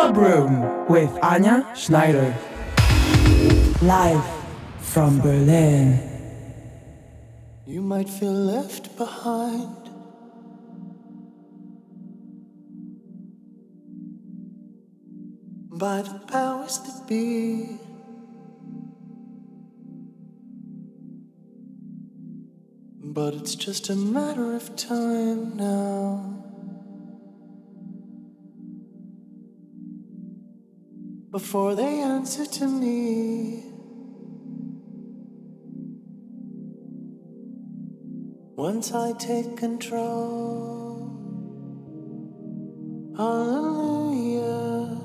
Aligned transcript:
Club 0.00 0.16
Room 0.16 0.88
with 0.88 1.12
Anya 1.22 1.74
Schneider. 1.76 2.34
Live 3.82 4.24
from 4.78 5.20
Berlin. 5.20 6.00
You 7.66 7.82
might 7.82 8.08
feel 8.08 8.32
left 8.32 8.96
behind. 8.96 9.76
By 15.68 16.00
the 16.00 16.18
powers 16.28 16.78
that 16.78 17.06
be. 17.06 17.76
But 23.04 23.34
it's 23.34 23.54
just 23.54 23.90
a 23.90 23.96
matter 23.96 24.54
of 24.56 24.74
time 24.76 25.58
now. 25.58 26.49
Before 31.30 31.76
they 31.76 32.00
answer 32.00 32.44
to 32.44 32.66
me. 32.66 33.62
Once 38.56 38.92
I 38.92 39.12
take 39.12 39.56
control. 39.56 41.06
Hallelujah. 43.16 45.00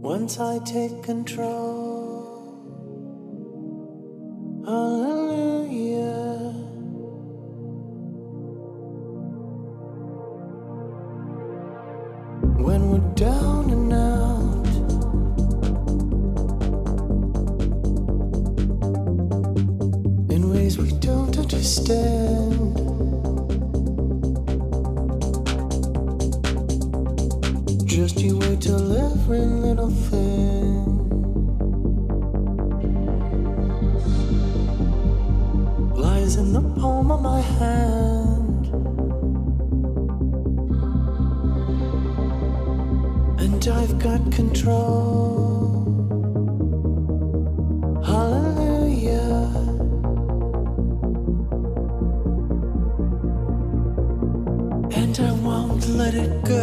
Once 0.00 0.40
I 0.40 0.60
take 0.64 1.02
control. 1.02 1.85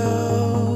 It 0.04 0.73